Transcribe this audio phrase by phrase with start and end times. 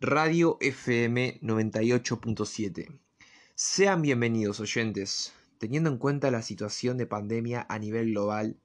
[0.00, 3.00] Radio FM 98.7.
[3.54, 5.32] Sean bienvenidos oyentes.
[5.58, 8.60] Teniendo en cuenta la situación de pandemia a nivel global,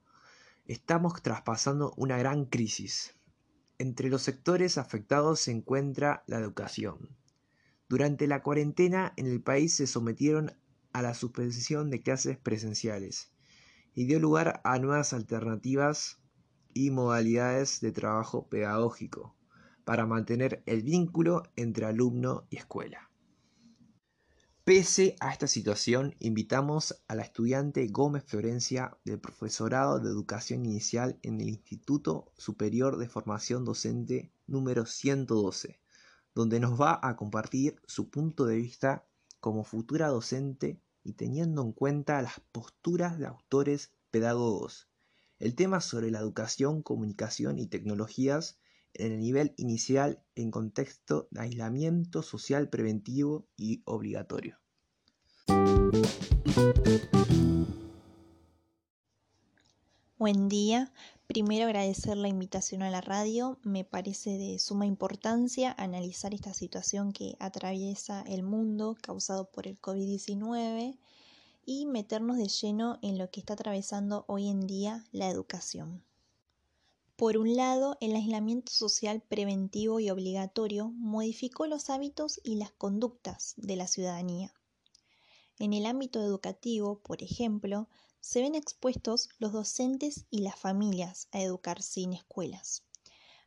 [0.66, 3.16] estamos traspasando una gran crisis.
[3.78, 7.16] Entre los sectores afectados se encuentra la educación.
[7.88, 10.52] Durante la cuarentena en el país se sometieron
[10.92, 13.32] a la suspensión de clases presenciales
[13.94, 16.20] y dio lugar a nuevas alternativas
[16.76, 19.34] y modalidades de trabajo pedagógico
[19.86, 23.10] para mantener el vínculo entre alumno y escuela.
[24.66, 31.18] Pese a esta situación, invitamos a la estudiante Gómez Florencia del Profesorado de Educación Inicial
[31.22, 35.80] en el Instituto Superior de Formación Docente número 112,
[36.34, 39.06] donde nos va a compartir su punto de vista
[39.40, 44.90] como futura docente y teniendo en cuenta las posturas de autores pedagogos.
[45.38, 48.58] El tema sobre la educación, comunicación y tecnologías
[48.94, 54.58] en el nivel inicial en contexto de aislamiento social preventivo y obligatorio.
[60.18, 60.94] Buen día.
[61.28, 63.60] Primero agradecer la invitación a la radio.
[63.62, 69.82] Me parece de suma importancia analizar esta situación que atraviesa el mundo causado por el
[69.82, 70.98] COVID-19
[71.66, 76.04] y meternos de lleno en lo que está atravesando hoy en día la educación.
[77.16, 83.54] Por un lado, el aislamiento social preventivo y obligatorio modificó los hábitos y las conductas
[83.56, 84.54] de la ciudadanía.
[85.58, 87.88] En el ámbito educativo, por ejemplo,
[88.20, 92.84] se ven expuestos los docentes y las familias a educar sin escuelas,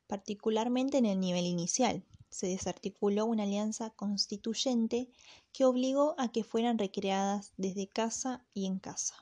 [0.06, 2.04] particularmente en el nivel inicial.
[2.30, 5.08] Se desarticuló una alianza constituyente
[5.52, 9.14] que obligó a que fueran recreadas desde casa y en casa.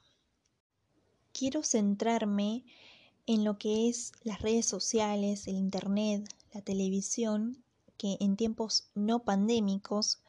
[1.33, 2.65] Quiero centrarme
[3.27, 7.62] en lo que es las redes sociales, el Internet, la televisión,
[7.99, 10.21] que en tiempos no pandémicos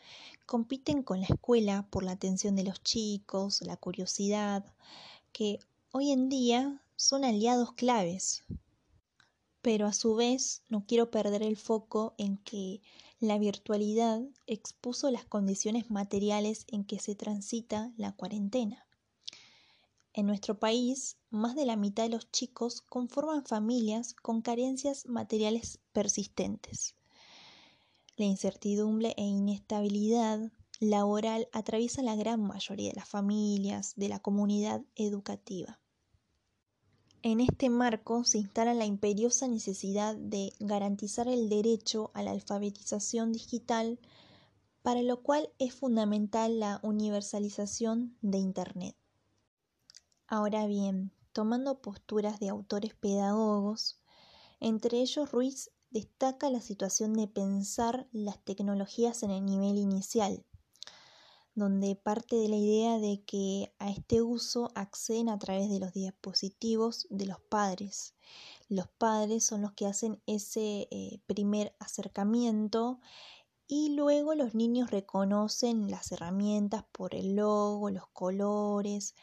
[0.46, 4.66] compiten con la escuela por la atención de los chicos, la curiosidad,
[5.32, 5.60] que
[5.92, 8.44] hoy en día son aliados claves.
[9.68, 12.82] Pero a su vez no quiero perder el foco en que
[13.20, 18.88] la virtualidad expuso las condiciones materiales en que se transita la cuarentena.
[20.14, 25.80] En nuestro país, más de la mitad de los chicos conforman familias con carencias materiales
[25.92, 26.96] persistentes.
[28.16, 34.82] La incertidumbre e inestabilidad laboral atraviesa la gran mayoría de las familias de la comunidad
[34.96, 35.78] educativa.
[37.24, 43.34] En este marco se instala la imperiosa necesidad de garantizar el derecho a la alfabetización
[43.34, 44.00] digital,
[44.84, 48.96] para lo cual es fundamental la universalización de Internet.
[50.28, 54.00] Ahora bien, tomando posturas de autores pedagogos,
[54.60, 60.46] entre ellos Ruiz destaca la situación de pensar las tecnologías en el nivel inicial,
[61.58, 65.92] donde parte de la idea de que a este uso acceden a través de los
[65.92, 68.14] dispositivos de los padres.
[68.70, 73.00] Los padres son los que hacen ese eh, primer acercamiento
[73.68, 79.16] y luego los niños reconocen las herramientas por el logo, los colores,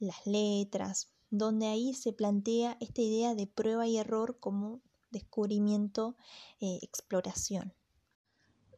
[0.00, 4.80] las letras, donde ahí se plantea esta idea de prueba y error como
[5.12, 6.16] descubrimiento,
[6.58, 7.75] eh, exploración.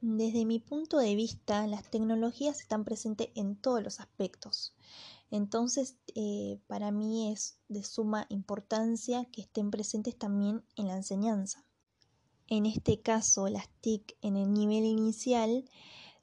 [0.01, 4.73] Desde mi punto de vista, las tecnologías están presentes en todos los aspectos.
[5.31, 11.65] Entonces, eh, para mí es de suma importancia que estén presentes también en la enseñanza.
[12.47, 15.65] En este caso, las TIC en el nivel inicial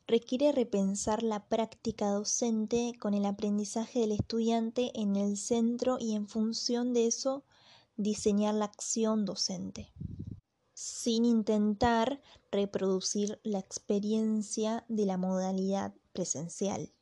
[0.07, 6.27] requiere repensar la práctica docente con el aprendizaje del estudiante en el centro y en
[6.27, 7.43] función de eso
[7.97, 9.91] diseñar la acción docente,
[10.75, 12.21] sin intentar
[12.51, 16.93] reproducir la experiencia de la modalidad presencial.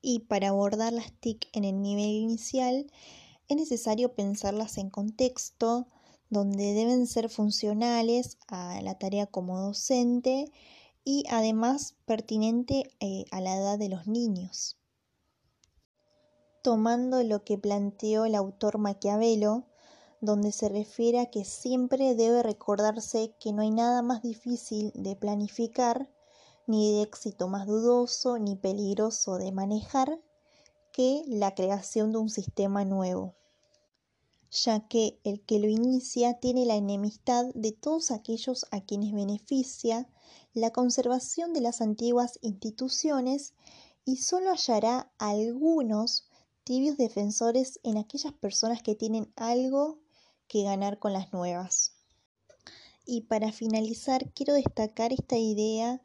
[0.00, 2.86] Y para abordar las TIC en el nivel inicial,
[3.48, 5.88] es necesario pensarlas en contexto,
[6.28, 10.52] donde deben ser funcionales a la tarea como docente
[11.04, 14.76] y además pertinente eh, a la edad de los niños.
[16.62, 19.64] Tomando lo que planteó el autor Maquiavelo,
[20.24, 25.16] donde se refiere a que siempre debe recordarse que no hay nada más difícil de
[25.16, 26.10] planificar,
[26.66, 30.20] ni de éxito más dudoso, ni peligroso de manejar,
[30.92, 33.34] que la creación de un sistema nuevo,
[34.50, 40.08] ya que el que lo inicia tiene la enemistad de todos aquellos a quienes beneficia
[40.52, 43.54] la conservación de las antiguas instituciones
[44.04, 46.28] y solo hallará algunos
[46.62, 49.98] tibios defensores en aquellas personas que tienen algo
[50.54, 51.96] que ganar con las nuevas.
[53.04, 56.00] Y para finalizar, quiero destacar esta idea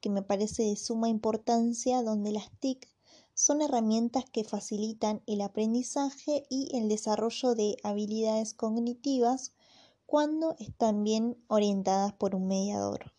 [0.00, 2.88] que me parece de suma importancia, donde las TIC
[3.34, 9.52] son herramientas que facilitan el aprendizaje y el desarrollo de habilidades cognitivas
[10.06, 13.12] cuando están bien orientadas por un mediador.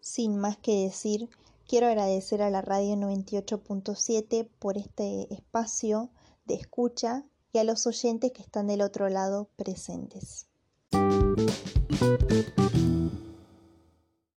[0.00, 1.28] Sin más que decir,
[1.68, 6.08] quiero agradecer a la radio 98.7 por este espacio
[6.46, 7.26] de escucha
[7.56, 10.46] y a los oyentes que están del otro lado presentes.